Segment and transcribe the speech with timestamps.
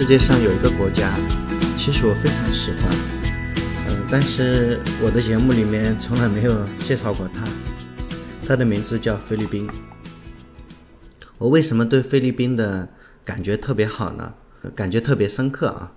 [0.00, 1.14] 世界上有一个国家，
[1.76, 2.90] 其实我非常喜欢，
[3.86, 7.46] 呃，但是我的节目里面从来没有介绍过它。
[8.48, 9.68] 它的名字叫菲律宾。
[11.36, 12.88] 我为什么对菲律宾的
[13.26, 14.32] 感觉特别好呢？
[14.74, 15.92] 感觉特别深刻啊。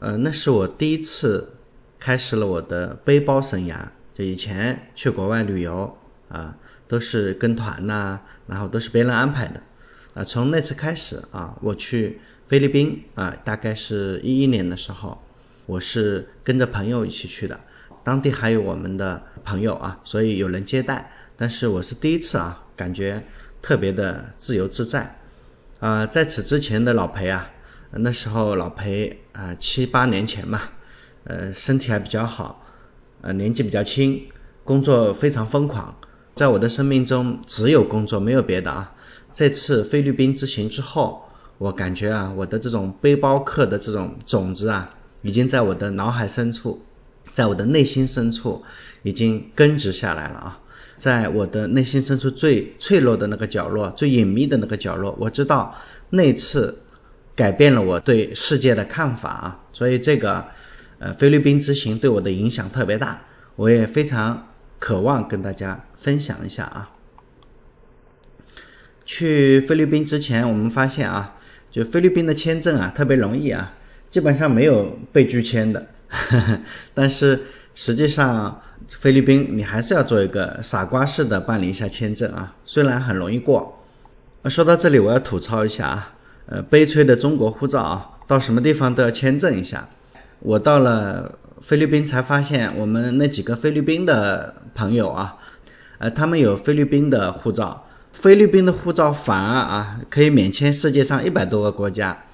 [0.00, 1.54] 呃，那是我第一次
[1.98, 3.74] 开始了我的背包生涯。
[4.12, 5.96] 就以前去国外旅游
[6.28, 6.54] 啊，
[6.86, 9.62] 都是跟团呐，然后都是别人安排的。
[10.14, 15.22] 啊，从那次开始啊，我去菲律宾啊，大概是一一年的时候，
[15.64, 17.58] 我是跟着朋友一起去的，
[18.04, 21.10] 当地还有我们的朋友啊，所以有人接待。
[21.36, 23.24] 但是我是第一次啊，感觉
[23.62, 25.18] 特别的自由自在。
[25.80, 27.50] 啊，在此之前的老裴啊，
[27.90, 30.60] 那时候老裴啊七八年前嘛，
[31.24, 32.64] 呃，身体还比较好，
[33.22, 34.28] 呃，年纪比较轻，
[34.62, 35.98] 工作非常疯狂，
[36.34, 38.94] 在我的生命中只有工作，没有别的啊。
[39.32, 41.22] 这次菲律宾之行之后，
[41.58, 44.90] 我感觉啊，我的这种背包客的这种种子啊，
[45.22, 46.82] 已经在我的脑海深处，
[47.32, 48.62] 在我的内心深处
[49.02, 50.58] 已经根植下来了啊。
[50.98, 55.74] 在我的内心深处最脆弱的那个角落，最隐秘的那个角落，我知道
[56.10, 56.78] 那次
[57.34, 59.60] 改变了我对世界的看法啊。
[59.72, 60.44] 所以这个
[61.00, 63.20] 呃菲律宾之行对我的影响特别大，
[63.56, 64.46] 我也非常
[64.78, 66.90] 渴望跟大家分享一下啊。
[69.04, 71.34] 去菲律宾之前，我们发现啊，
[71.70, 73.74] 就菲律宾的签证啊特别容易啊，
[74.08, 75.86] 基本上没有被拒签的。
[76.94, 77.40] 但是
[77.74, 83.82] 实际上，菲律宾你还是要做一个傻瓜式的办理一下签证啊，虽然很容易过。
[84.46, 86.14] 说到这里，我要吐槽一下啊，
[86.46, 89.88] 呃，悲催的中国护照啊，到什么地方都要签证一下。
[90.40, 95.38] 我到了菲律宾才发现，我们那几个菲律宾的朋友啊，
[95.98, 97.86] 呃，他们有菲律宾的护照。
[98.12, 102.24] 菲律宾的护照反而啊可以免签世界上一百多个国家。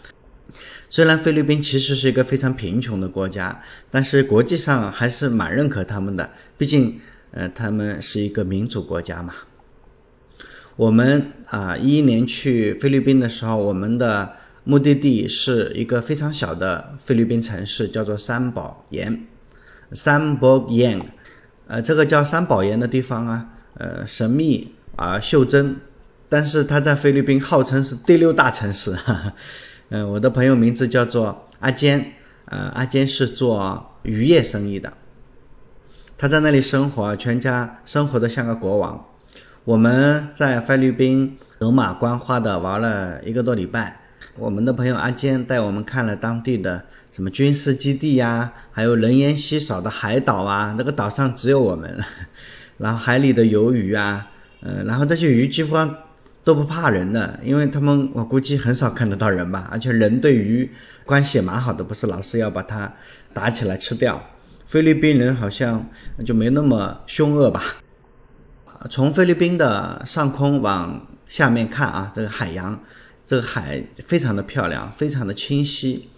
[0.91, 6.31] 虽然菲律宾其实是一个非常贫穷的国家，但是国际上还是蛮认可他们的。
[6.57, 6.99] 毕竟，
[7.31, 9.35] 呃，他们是一个民主国家嘛。
[10.77, 14.33] 我们啊一一年去菲律宾的时候，我们的
[14.65, 19.27] 目的地是一个非常小的菲律宾城市，叫做三宝岩。
[19.93, 21.01] 三宝岩，
[21.67, 24.75] 呃，这个叫三宝岩的地方啊，呃，神秘。
[24.99, 25.77] 啊，袖珍，
[26.29, 28.91] 但是他在菲律宾号称是第六大城市。
[28.97, 29.33] 哈哈
[29.91, 32.15] 嗯，我的朋友名字叫做阿坚，
[32.47, 34.93] 呃，阿坚是做渔业生意的，
[36.19, 39.07] 他在那里生活，全家生活的像个国王。
[39.65, 44.01] 我们在菲律宾走马观花的玩了一个多礼拜。
[44.37, 51.97] 我们的朋友阿坚带我们看了当地的什么军事基地呀，还有人烟稀少的海岛啊，那个岛上只有我们，
[52.79, 54.33] 然后海里的鱿鱼啊。
[54.61, 55.77] 呃，然后这些鱼几乎
[56.43, 60.71] 都不怕人的，因为他们我估计很少看得到人吧，而且人对鱼
[61.05, 62.93] 关系也蛮好的，不是老是要把它
[63.33, 64.21] 打起来吃掉。
[64.67, 65.89] 菲律宾人好像
[66.25, 67.63] 就没那么凶恶吧？
[68.91, 72.81] 从菲律宾的上空往下面看啊，这个海洋，
[73.27, 76.09] 这个海非常的漂亮，非常的清晰，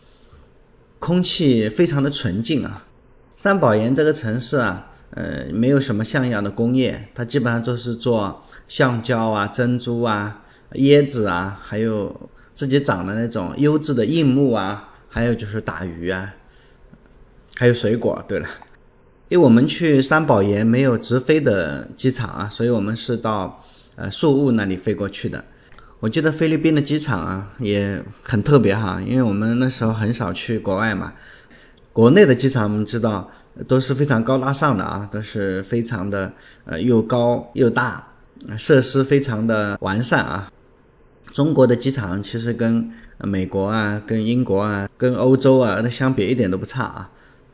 [0.98, 2.86] 空气非常的纯净啊。
[3.34, 4.89] 三宝岩这个城市啊。
[5.10, 10.42] 呃，没有什么像样的工业，它基本上都是做橡胶啊、珍珠啊、
[10.74, 16.34] 椰子啊，还有自己长的那种优质的硬木啊，还有就是打鱼啊，
[17.56, 18.24] 还有水果。
[18.28, 18.46] 对了，
[19.28, 23.64] 因为我们去三宝岩没有直飞的机场啊，所以我们是到
[23.96, 25.44] 呃宿务那里飞过去的。
[25.98, 31.14] 我记得菲律宾的机场啊也很特别哈，因为我们那时候很少去国外嘛。
[31.92, 33.28] 国内的机场我们知道
[33.66, 36.32] 都是非常高大上的啊，都是非常的
[36.64, 38.08] 呃又高又大，
[38.56, 40.50] 设施非常的完善啊。
[41.32, 47.10] 中国的机场其实跟美国啊、跟英国啊、跟欧洲啊那相比一点都不差啊。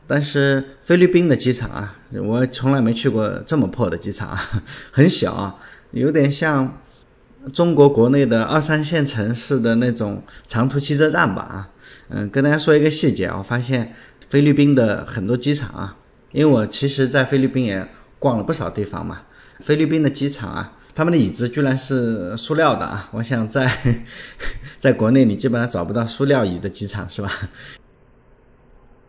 [0.07, 4.39] 但是菲律宾的机场啊，我从来没去过这么破的机场啊，
[4.91, 5.55] 很小啊，
[5.91, 6.77] 有点像
[7.51, 11.69] 中国国内的二三线城市的那种长途汽车站吧啊。
[12.09, 13.93] 嗯，跟大家说一个细节，我发现。
[14.29, 15.95] 菲律宾的很多机场啊，
[16.31, 17.87] 因为我其实，在菲律宾也
[18.19, 19.21] 逛了不少地方嘛。
[19.59, 23.09] 菲律宾的机场啊，他们的椅子居然是塑料的啊！
[23.13, 23.71] 我想在
[24.79, 27.31] 在国内，你基本上找不到塑料椅的机场，是吧？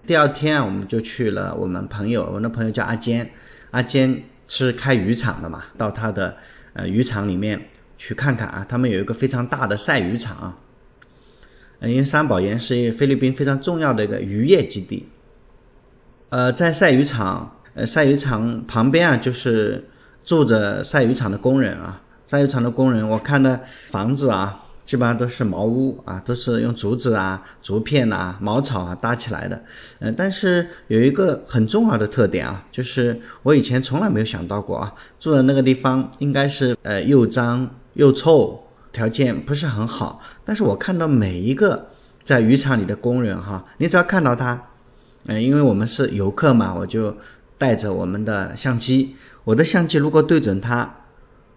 [0.07, 3.31] 第二天啊，我们就去了我们朋友，我那朋友叫阿坚，
[3.73, 6.37] 阿坚是开渔场的嘛，到他的
[6.73, 7.69] 呃渔场里面
[7.99, 10.57] 去看看啊，他们有一个非常大的晒渔场啊。
[11.81, 15.09] 因为三宝岩是菲律宾非常重要的一个渔业基地。
[16.31, 19.89] 呃，在晒鱼场，呃，晒鱼场旁边啊，就是
[20.25, 22.03] 住着晒鱼场的工人啊。
[22.27, 29.63] 晒鱼场的工人，我看的房子啊，基本上都是茅屋啊，都是用竹子啊、竹片呐、茅草啊搭起来的。
[30.01, 38.63] 嗯，但是有一个很重要的特点啊，就是我以前从来没有想到过啊，住的那个地方应该是呃又脏又臭，
[38.93, 40.21] 条件不是很好。
[40.45, 41.89] 但是我看到每一个
[42.23, 44.69] 在渔场里的工人哈，你只要看到他，
[45.27, 47.17] 嗯，因为我们是游客嘛，我就
[47.57, 50.95] 带着我们的相机，我的相机如果对准他，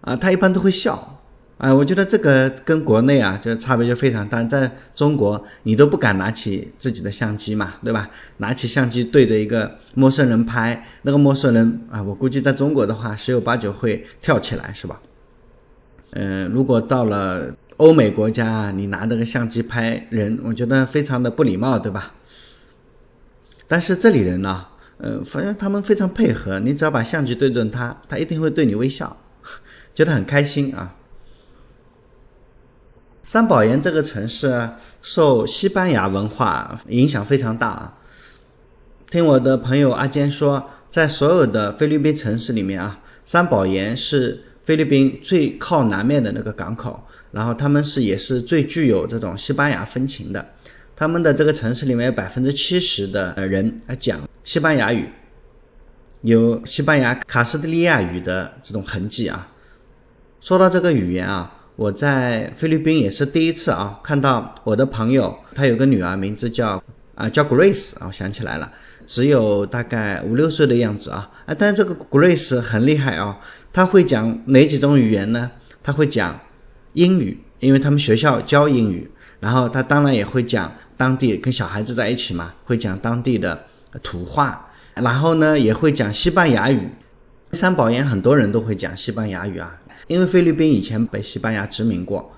[0.00, 1.18] 啊，他一般都会笑。
[1.58, 4.42] 哎，我觉得这个跟国内啊，就差别就非常大。
[4.42, 8.10] 在中国，你都不敢拿起自己的相机嘛，对吧？
[8.38, 15.00] 拿起相机对着一个陌生人拍，那个陌生人啊，我估计在中国的话，十有八九会跳起来，是吧？
[16.12, 22.14] 嗯，如果到了欧美国家，你拿这个相机拍人，我觉得非常的不礼貌，对吧？
[23.66, 24.66] 但是这里人呢，
[24.98, 29.16] 呃，反正他们非常配合，你只要把相机对准他，他一定会对你微笑，
[29.94, 30.94] 觉得很开心啊。
[33.24, 34.68] 三宝岩这个城市
[35.00, 37.98] 受西班牙文化影响非常大啊。
[39.08, 50.46] 听我的朋友阿坚说，在所有的菲律宾城市里面啊，三宝岩是菲律宾最靠南面的那个港口，然后他们是也是最具有这种西班牙风情的。
[50.94, 55.08] 他们的这个城市里面有百分之七十的人来讲西班牙语，
[56.20, 59.48] 有西班牙卡斯蒂利亚语的这种痕迹啊。
[60.40, 61.58] 说到这个语言啊。
[61.74, 66.80] 我在菲律宾也是第一次啊，看到我的朋友，他有个女儿，名字叫
[67.14, 68.72] 啊叫 Grace 啊，我想起来了，
[69.06, 73.38] 只有大概五六岁的样子啊，啊，但是这个 Grace 很厉害啊，
[73.72, 75.50] 他会讲哪几种语言呢？
[75.82, 76.40] 他会讲
[76.92, 79.10] 英语，因为他们学校教英语，
[79.40, 83.66] 然后他当然也会讲当地跟小孩子在一起嘛，会讲当地的
[84.02, 86.88] 土话，然后呢也会讲西班牙语。
[87.52, 89.78] 三宝岩很多人都会讲西班牙语啊。
[90.08, 92.34] 因为菲律宾以前被西班牙殖民过，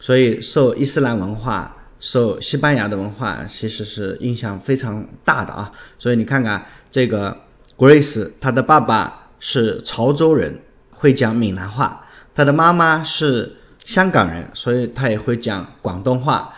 [0.00, 5.70] 所以受伊斯兰文化、受西班牙的文化其实是影响非常大的啊。
[5.98, 7.36] 所以你看看这个
[7.76, 10.60] Grace，她的爸爸是潮州人，
[10.90, 12.04] 会讲闽南话；
[12.34, 16.52] 她的妈妈是香港人，所以她也会讲广东话。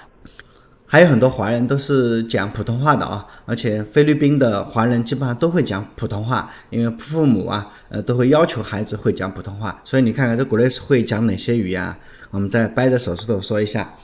[0.93, 9.81] 还有很多华人都是讲普通话的啊，而且菲律宾的华人基本上都会讲普通话，因为父母啊，呃，都会要求孩子会讲普通话。
[9.85, 11.97] 所以你看看这 Grace 会讲哪些语言啊？
[12.33, 13.95] 我们再掰着手指头说一下，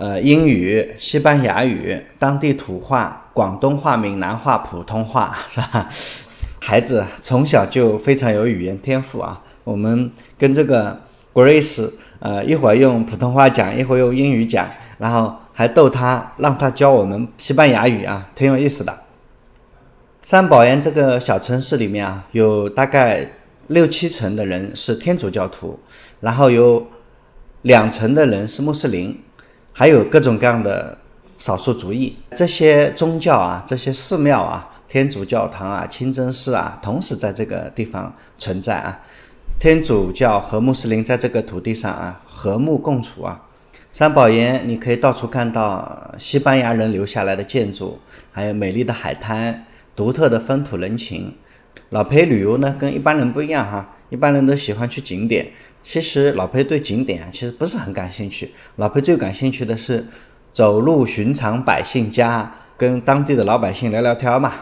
[0.00, 5.90] 呃，英语、西班牙语、当地土话、广东话、闽南话、普通话， 是吧？
[6.58, 9.42] 孩子从小就非常有语言天赋啊。
[9.62, 11.00] 我们跟这个
[11.34, 14.66] Grace，呃，一会儿用普通话讲，一会儿用英语讲，
[14.98, 15.36] 然后。
[15.52, 19.00] 还逗他，让他教我们西班牙语啊，挺有意思的。
[20.22, 23.28] 三宝岩这个小城市里面啊，有大概
[23.66, 25.78] 六七成的人是天主教徒，
[26.20, 26.86] 然后有
[27.60, 29.20] 两成的人是穆斯林，
[29.80, 30.98] 还有各种各样的
[31.38, 32.14] 少数族裔。
[32.36, 39.00] 这些宗教啊，这些寺庙啊，天主教堂啊、清真寺啊，同时在这个地方存在啊。
[39.58, 43.40] 天主教和穆斯林在这个土地上啊，和睦共处啊。
[43.90, 47.98] 三宝岩，你可以到处看到西班牙人留下来的建筑，
[48.32, 49.64] 还有美丽的海滩、
[49.96, 51.34] 独特的风土人情。
[51.88, 55.50] 老裴旅游呢，跟一般人不一样哈，一般人都喜欢去景点，
[55.82, 58.54] 其实老裴对景点啊其实不是很感兴趣。
[58.76, 60.06] 老裴最感兴趣的是
[60.52, 64.52] 走入寻常百姓家，跟当地的老百姓聊聊天嘛。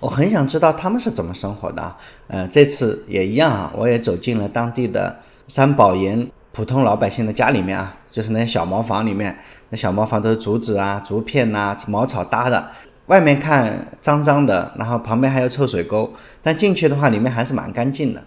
[0.00, 1.96] 我很想知道他们是怎么生活的。
[2.28, 6.30] 呃，这次也一样啊，我也走进了当地的三宝岩。
[6.52, 9.38] 普通老百姓的家里面啊，就是那些小茅房里面，
[9.68, 12.70] 那小茅房都是竹子啊、竹片呐、茅草搭的，
[13.06, 18.24] 外面看脏脏的，然后旁边还有臭水沟，但进去的话，里面还是蛮干净的。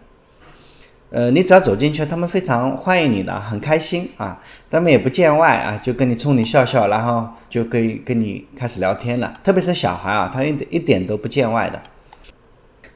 [1.14, 4.42] 呃，你只要走进去，他们非常欢迎你的，很开心啊，
[4.72, 9.40] 他们也不见外啊，就跟你冲你笑笑，然后就可以跟你开始聊天了。
[9.44, 11.80] 特别是小孩啊，他一一点都不见外的。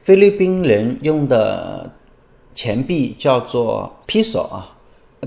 [0.02, 1.92] 菲律宾人用的
[2.56, 4.74] 钱币叫做 peso 啊。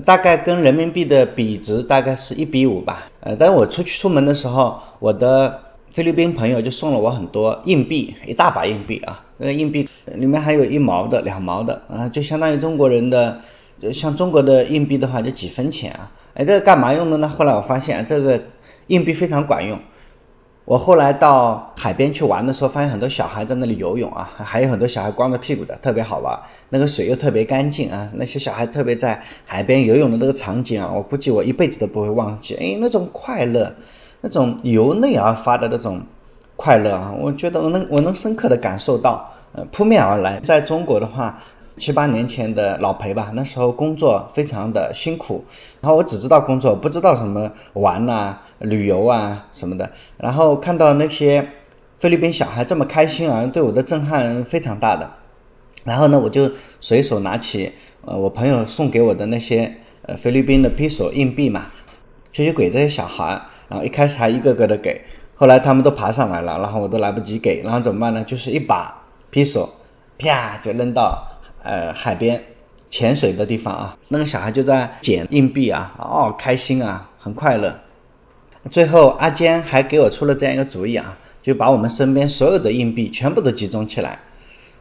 [0.04, 3.04] 大概跟人民币的比值大概是一比五吧。
[3.20, 5.60] 呃，但我出去出门的时候，我的
[5.92, 9.24] 菲律宾朋友就送了我很多硬币，一大把硬币啊。
[9.36, 13.40] 那个硬币里面还有一毛的、两毛的啊，就相当于中国人的，
[13.92, 16.10] 像中国的硬币的话就几分钱啊。
[16.34, 17.28] 哎，这个干嘛用的呢？
[17.28, 18.42] 后来我发现这个
[18.86, 19.78] 硬币非常管用。
[20.64, 26.38] 我后来到海边去玩的时候，发现很多小孩在那里游泳啊，还有很多小孩光着屁股的，特别好玩。
[26.68, 32.54] 那个水又特别干净啊，那些小孩特别在海边游泳的那个场景啊，我估计我一辈子都不会忘记。
[32.54, 33.74] 哎，那种快乐，
[34.22, 36.00] 那种由内而发的那种
[36.56, 40.38] 快乐啊，我觉得我能我能深刻的感受到，呃，扑面而来。
[40.40, 41.42] 在中国的话，
[41.76, 45.44] 七八年前的老裴吧，那时候工作非常的辛苦，
[45.80, 49.90] 然后我只知道工作，不知道什么玩呐、旅游啊什么的。
[50.18, 51.48] 然后看到那些
[51.98, 55.10] 菲律宾小孩这么开心啊，对我的震撼非常大的。
[55.82, 57.72] 然后呢，我就随手拿起
[58.04, 61.66] 呃我朋友送给我的那些呃菲律宾的披索硬币嘛，
[62.30, 63.42] 就去给这些小孩。
[63.72, 65.00] 然后一开始还一个个的给，
[65.34, 68.22] 后来他们都爬上来了，然后我都来不及给，然后怎么办呢？
[68.22, 69.66] 就是一把披索，
[70.18, 71.28] 啪就扔到。
[71.64, 72.42] 呃，海边
[72.90, 77.78] 潜水的地方啊，那个小孩就在捡硬币啊，哦，开心啊，很快乐。
[78.68, 84.18] 最后阿坚还给我出了这样一个主意啊，就把我们身边所有的硬币全部都集中起来，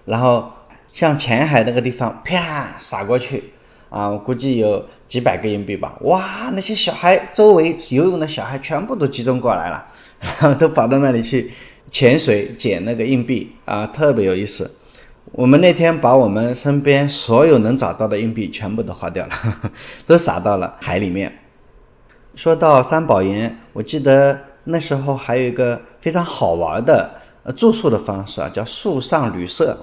[0.06, 0.52] 然后
[0.92, 3.54] 向前海那个地方啪撒过去
[3.92, 5.98] 啊，我估计有几百个硬币吧。
[6.02, 9.86] 哇，那些小孩周围游泳的小孩全部都集中过来了，
[10.22, 11.52] 然后都跑到那里去
[11.92, 14.78] 潜水捡那个硬币啊，特别有意思。
[15.34, 19.32] 我们那天把我们身边所有能找到的硬币全部都花掉了，
[20.08, 21.40] 都撒到了海里面。
[22.34, 27.12] 说到三宝岩，我记得那时候还有一个非常好玩的
[27.44, 29.78] 呃住宿的方式啊，叫树上旅社，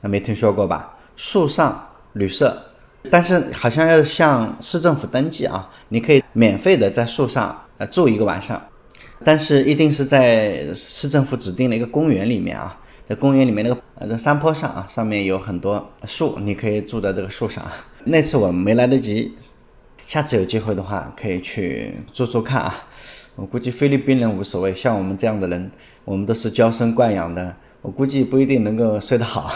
[0.00, 0.96] 没听说过吧？
[1.14, 2.56] 树上旅社，
[3.10, 8.60] 但是好像要向市政府登记啊，你可以免费的在树上呃住一个晚上，
[9.24, 12.80] 但是一定是在市政府指定的一个公园里面啊。
[13.06, 17.64] 在公园里面那个呃这山坡上啊，上面有很多树，你可以住在这个树上。
[18.04, 19.32] 那次我没来得及，
[20.06, 22.74] 下次有机会的话可以去住住看啊。
[23.34, 25.70] 我估计菲律宾人无所谓，像我们这样的人，
[26.04, 29.50] 我们都是娇生惯养的，我估计不一定能够睡得好。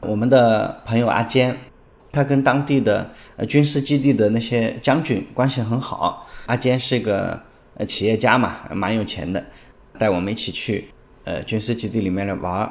[0.00, 1.56] 我们的朋友阿坚，
[2.12, 6.28] 他跟当地的呃军事基地的那些将军关系很好。
[6.46, 7.40] 阿坚是一个
[7.74, 9.44] 呃企业家嘛，蛮有钱的，
[9.98, 10.88] 带我们一起去。
[11.24, 12.70] 呃，军事基地里面来玩。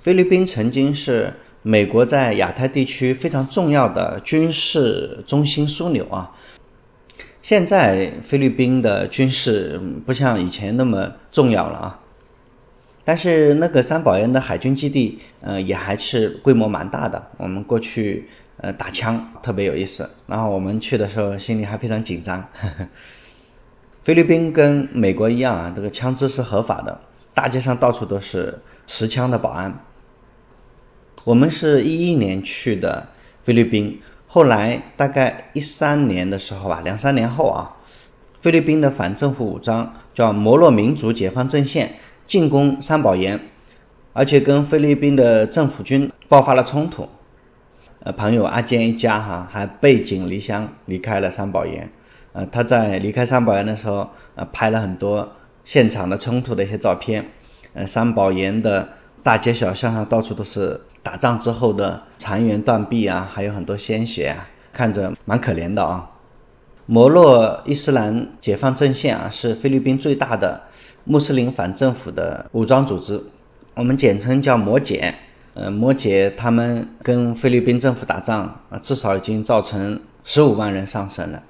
[0.00, 6.32] 菲律宾曾经是美国在亚太地区非常重要的军事中心枢纽啊。
[7.42, 12.00] 现在菲律宾的军事不像以前那么重要了啊。
[13.04, 17.30] 但是那个三宝岩的海军基地，呃，也还是规模蛮大的。
[17.36, 20.10] 我们过去呃打枪特别有意思。
[20.26, 22.48] 然后我们去的时候心里还非常紧张。
[24.04, 27.00] 菲律宾跟美国一样啊，这个枪支是合法的。
[27.34, 29.80] 大街上到处都是持枪的保安。
[31.24, 33.08] 我们是一一年去的
[33.44, 37.76] 菲律宾，后来大概一三年的时候吧，两三年后啊，
[38.40, 41.94] 菲律宾的反政府武装叫摩洛民族解放阵线
[42.26, 43.40] 进攻三宝岩，
[44.12, 47.08] 而且跟菲律宾的政府军爆发了冲突。
[48.04, 51.90] 呃，朋友阿坚一家哈还背井离乡离开了三宝岩。
[52.32, 55.32] 呃，他在离开三宝岩的时候，呃，拍了很多。
[55.64, 57.24] 现场的冲突的一些照片，
[57.72, 58.88] 呃，三宝岩的
[59.22, 66.10] 大街小巷上到处都是打仗之后的残垣断壁啊，还有很多鲜血啊，看着蛮可怜的啊。
[66.86, 70.62] 摩洛伊斯兰解放阵线啊，是菲律宾最大的
[71.04, 73.22] 穆斯林反政府的武装组织，
[73.74, 75.14] 我们简称叫摩解。
[75.54, 81.42] 呃，摩羯他们跟菲律宾政府打仗啊，至少已经造成十五万人丧生了。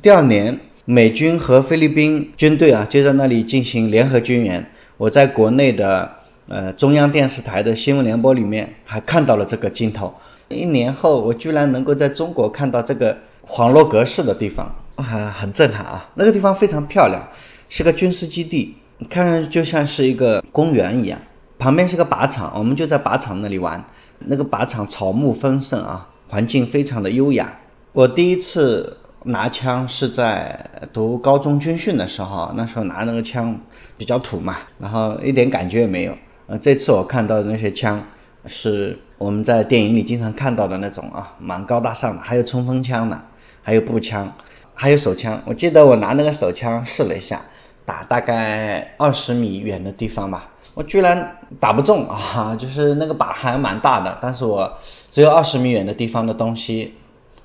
[0.00, 0.58] 第二年。
[0.88, 4.64] 美军和菲律宾军队啊，就在那里进行联合军演。
[4.98, 6.08] 我在国内的
[6.46, 10.14] 呃中央电视台的新闻联播里面还看到了这个镜头。
[10.46, 16.08] 一年后，我居然能够在中国看到这个黄罗格式的地方，啊，很震撼啊！
[16.14, 17.20] 那个地方非常漂亮，
[17.68, 18.76] 是个军事基地，
[19.10, 21.18] 看上去就像是一个公园一样。
[21.58, 23.84] 旁边是个靶场，我们就在靶场那里玩。
[24.18, 27.58] 那个靶场草木丰盛啊，环境非常的优雅。
[27.92, 28.98] 我第一次。
[29.28, 33.58] 拿枪是在读高中军训的时候，那时候拿那个枪
[33.96, 36.16] 比较土嘛，然后一点感觉也没有。
[36.46, 38.00] 呃，这次我看到的那些枪，
[38.46, 43.20] 是我们在电影里经常看到的那种啊，蛮高大上的，还有冲锋枪呢，
[43.64, 44.32] 还有步枪，
[44.74, 45.42] 还有手枪。
[45.44, 47.40] 我记得我拿那个手枪试了一下，
[47.84, 54.70] 打大概二十米远的地方吧，我居然打不中啊，就是那个靶还蛮大的，但是我
[55.10, 56.92] 只有二十米远的地方的东西，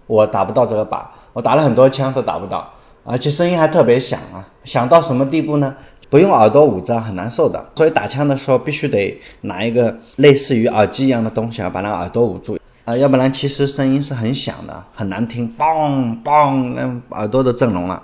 [0.05, 0.99] 我打不到这个靶。
[1.31, 2.73] 我打了很多枪都打不到，
[3.05, 4.45] 而且声音还特别响啊！
[4.65, 5.73] 响到什么地步呢？
[6.09, 18.03] 不用耳朵捂着很难受的，所以打枪的时候必须得拿一个类似于耳机一样的东西啊，把那耳朵捂住啊，要不然其实声音是很响的，很难听，嘣嘣，那耳朵都震聋了。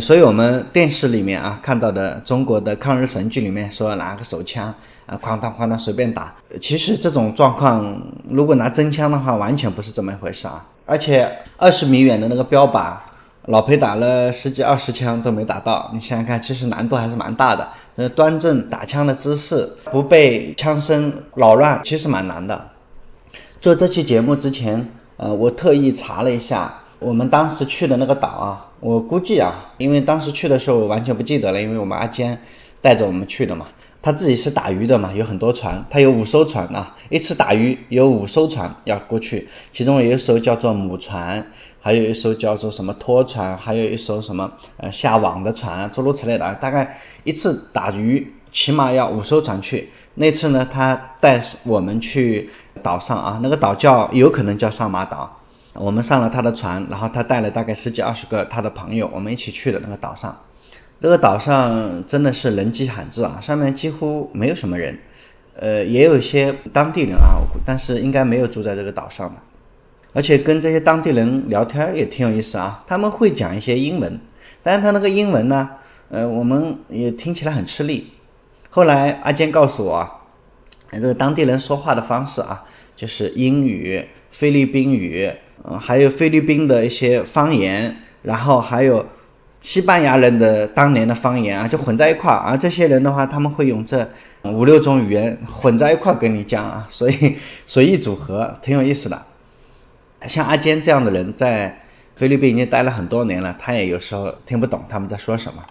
[0.00, 4.74] 所以我们电视里面啊看到的中国的抗日神剧里面说拿个手枪
[5.06, 10.66] 啊，哐当哐当随便打，其实这种状况如果拿真枪的话，完全不是这么一回事啊。
[10.86, 12.94] 而且二十米远的那个标靶，
[13.46, 15.90] 老裴打了十几二十枪都没打到。
[15.92, 17.68] 你想想看，其实难度还是蛮大的。
[17.96, 22.68] 呃，端正打枪的姿势，不被枪声扰乱，其实蛮难的。
[23.60, 32.40] 做这期节目之前，呃，我特意查了一下我们当时去的那个岛啊，我估计啊，因为当时去的时候完全不记得了，因为我们阿坚
[32.80, 33.66] 带着我们去的嘛。
[34.00, 41.46] 他自己是打鱼的嘛，有很多船，他有五艘船啊，一次打鱼有五艘船要过去，其中有一艘叫做母船，
[41.80, 46.54] 还有一艘叫做什么拖船，还有一艘什么呃下网的船，诸如此类的。
[46.56, 49.90] 大概一次打鱼起码要五艘船去。
[50.16, 52.50] 那次呢，他带我们去
[52.82, 55.40] 岛上啊，那个岛叫有可能叫上马岛，
[55.74, 60.40] 我们上了他的船，然后他带了大概十几二十个他的朋友，我们一起去的那个岛上。
[61.00, 64.98] 这个岛上真的是人迹罕至啊，上面几乎没有什么人，
[65.56, 69.34] 呃，也有一些当地人啊，但是应该没有住在这个岛上的。
[70.12, 74.20] 而且跟这些当地人聊天也挺有意思啊，他们会讲一些英文，
[74.62, 75.70] 但是他那个英文呢，
[76.08, 78.12] 呃，我们也听起来很吃力。
[78.70, 80.08] 后来阿坚告诉我，
[80.92, 82.64] 这个当地人说话的方式啊，
[82.94, 85.32] 就是英语、菲律宾语，
[85.62, 89.06] 嗯，还有菲律宾的一些方言，然后还有。
[89.64, 94.06] 西班牙人的当年的方言啊，就混在一块儿，而这些人的话，他们会用这
[94.42, 99.22] 五六种语言混在一块儿跟你讲啊，所以随意组合，挺有意思的。
[100.26, 101.80] 像阿坚这样的人，在
[102.14, 105.62] 菲律宾已经待了很多年了，他也有时候听不懂他们在说什么，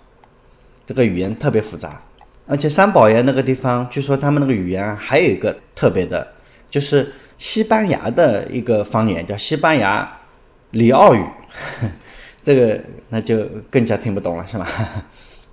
[0.87, 2.01] 这个语言特别复杂。
[2.47, 6.29] 而且三宝岩那个地方，据说他们那个语言，还有一个特别的，
[6.71, 7.13] 就是
[7.43, 10.09] 西班牙的一个方言，叫西班牙
[10.71, 11.21] 里奥语。
[12.41, 14.65] 这个那就更加听不懂了，是吧？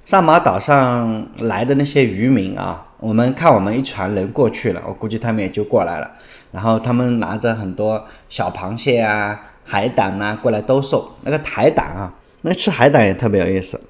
[0.04, 6.08] 上马岛上来的那些渔民啊，我们看我们一船人过去了，我估计他们也就过来了。
[6.52, 11.16] 然后他们拿着很多小螃蟹啊、海胆呐过来兜售。
[11.22, 13.80] 那个海胆啊，那吃海胆也特别有意思。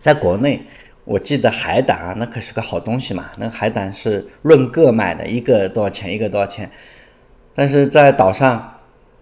[0.00, 0.62] 在国内，
[1.04, 3.26] 我记得海胆啊，那可是个好东西嘛。
[3.36, 6.14] 那个海胆是论个卖的，一个多少钱？
[6.14, 6.70] 一个多少钱？
[7.54, 8.74] 但是在岛上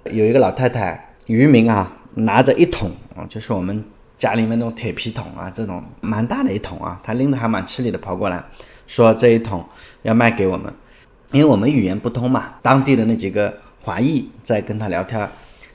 [0.04, 1.92] 有一个老太太，渔民啊。
[2.14, 3.84] 拿着一桶啊，就是我们
[4.18, 8.42] 家里面那种铁皮桶啊，这种蛮大的一桶啊，他拎着还蛮吃力的跑过来，
[8.88, 9.64] 说这一桶
[10.02, 10.74] 要卖给我们，
[11.30, 15.30] 因为我们语言不通嘛，当地的那几个华裔在跟他聊天，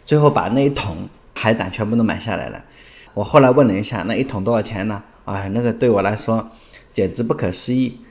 [0.06, 2.62] 最后把那一桶海胆全部都买下来了。
[3.13, 5.02] 我后来问了一下，那一桶多少钱呢？
[5.24, 6.50] 啊，那个对我来说
[6.91, 8.02] 简直不可思议，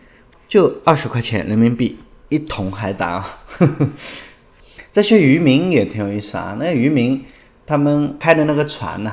[0.49, 1.99] 就二十块钱人民币
[2.31, 3.27] 一桶海胆啊。
[4.95, 7.25] 这些渔民也挺有意思啊，那渔民。
[7.67, 9.13] 他们开的那个船呢？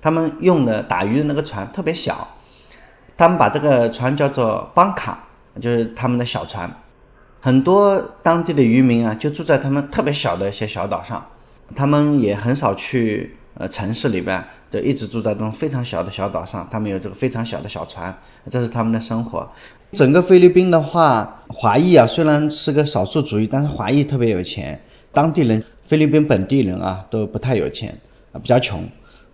[0.00, 2.26] 他们用的打鱼的那个船特别小，
[3.16, 5.28] 他们把这个船叫做邦卡，
[5.60, 6.68] 就是他们的小船。
[7.40, 11.24] 很多当地的渔民啊，就住在他们特别小的一些小岛上，
[11.76, 16.66] 他们也很少去呃城市里边，就一直住在这种非常小的小岛上。
[16.72, 18.18] 他们有这个非常小的小船，
[18.50, 19.48] 这是他们的生活。
[19.92, 24.80] 整个菲律宾的话，华裔啊虽然是个少数族裔，但是华裔特别有钱，
[25.12, 25.62] 当地人。
[25.82, 27.92] 菲律宾本地人啊都不太有钱
[28.30, 28.80] 啊，比较穷，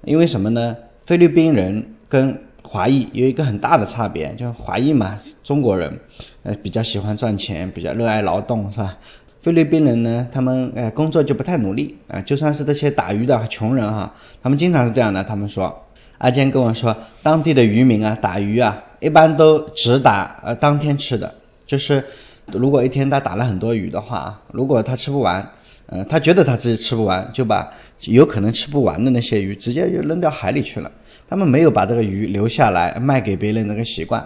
[0.04, 0.74] 因为什么呢？
[1.04, 6.00] 菲律宾人跟华裔有一个很大的差别，就是华裔嘛，中国人，
[6.44, 8.96] 呃，比较喜欢赚钱，比较热爱劳动，是吧？
[9.42, 15.22] 菲律宾人呢，他们呃工作就不太努力啊，就算是这些打鱼的穷人哈，他们经常是这样的。
[15.22, 15.84] 他们说，
[16.16, 21.34] 阿坚跟我说，当地的渔民啊，打鱼啊，一般都只打呃当天吃的，
[21.66, 22.02] 就是
[22.46, 25.46] 如果一天他打了很多鱼的话啊，如果他吃不完。
[25.86, 30.90] 呃，他觉得他自己吃不完，就把有可能吃不完的那些鱼直接就扔到海里去了。
[31.28, 34.24] 他们没有把这个鱼留下来卖给别人那个习惯，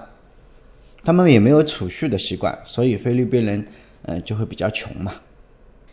[1.03, 3.65] 他们也没有储蓄的习惯，所以菲律宾人
[4.03, 5.13] 呃就会比较穷嘛。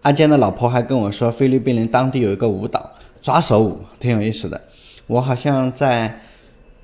[0.03, 2.89] 阿坚的老婆还跟我说，菲律宾人当地有一个舞蹈
[3.21, 4.61] 抓手舞，挺有意思的。
[5.07, 6.21] 我好像在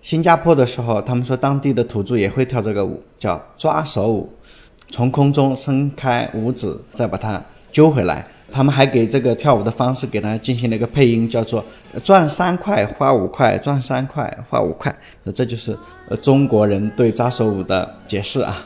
[0.01, 4.33] 新加坡的时候，他们说当地的土著也会跳这个舞，叫抓手舞，
[4.89, 7.41] 从空中伸开五指，再把它
[7.71, 8.27] 揪回来。
[8.53, 11.65] 他们还给这个跳舞的方式给他进行了一个配音，叫做
[12.05, 14.95] “赚三块花五块，赚三块花五块”。
[15.33, 15.75] 这就是
[16.07, 18.63] 呃中国人对扎手舞的解释啊。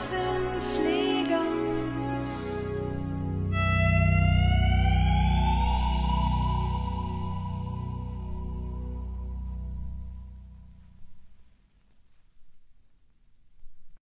[0.00, 0.39] listen